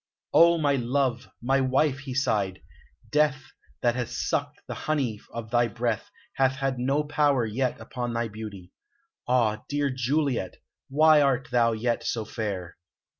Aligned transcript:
"O 0.33 0.57
my 0.57 0.77
love! 0.77 1.29
my 1.43 1.61
wife!" 1.61 1.99
he 1.99 2.15
sighed. 2.15 2.63
"Death, 3.11 3.43
that 3.83 3.93
hath 3.93 4.09
sucked 4.09 4.61
the 4.65 4.73
honey 4.73 5.19
of 5.31 5.51
thy 5.51 5.67
breath, 5.67 6.09
hath 6.37 6.53
had 6.55 6.79
no 6.79 7.03
power 7.03 7.45
yet 7.45 7.79
upon 7.79 8.11
thy 8.13 8.27
beauty.... 8.27 8.71
Ah, 9.27 9.63
dear 9.69 9.91
Juliet! 9.91 10.55
why 10.89 11.21
art 11.21 11.49
thou 11.51 11.73
yet 11.73 12.03
so 12.03 12.25
fair?... 12.25 12.77